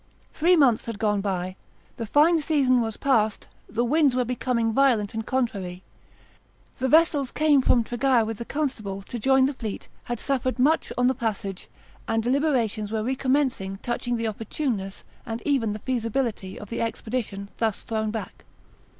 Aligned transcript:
Three 0.33 0.55
months 0.55 0.87
had 0.87 0.97
gone 0.97 1.21
by; 1.21 1.55
the 1.97 2.07
fine 2.07 2.41
season 2.41 2.81
was 2.81 2.97
past; 2.97 3.47
the 3.69 3.85
winds 3.85 4.15
were 4.15 4.25
becoming 4.25 4.73
violent 4.73 5.13
and 5.13 5.23
contrary; 5.27 5.83
the 6.79 6.89
vessels 6.89 7.31
come 7.31 7.61
from 7.61 7.83
Treguier 7.83 8.25
with 8.25 8.39
the 8.39 8.45
constable 8.45 9.03
to 9.03 9.19
join 9.19 9.45
the 9.45 9.53
fleet 9.53 9.89
had 10.05 10.19
suffered 10.19 10.57
much 10.57 10.91
on 10.97 11.05
the 11.05 11.13
passage; 11.13 11.67
and 12.07 12.23
deliberations 12.23 12.91
were 12.91 13.03
recommencing 13.03 13.77
touching 13.83 14.17
the 14.17 14.25
opportuneness, 14.27 15.03
and 15.23 15.39
even 15.45 15.71
the 15.71 15.77
feasibility, 15.85 16.59
of 16.59 16.71
the 16.71 16.81
expedition 16.81 17.49
thus 17.59 17.83
thrown 17.83 18.09
back. 18.09 18.43